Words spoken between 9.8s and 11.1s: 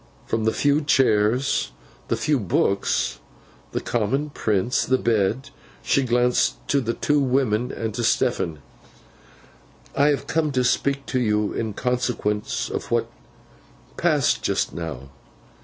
'I have come to speak